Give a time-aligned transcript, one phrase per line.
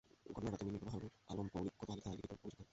[0.35, 1.47] ঘটনার রাতেই মিমির বাবা মাহবুবুর আলম
[1.79, 2.67] কোতোয়ালি থানায় লিখিত অভিযোগ করেন।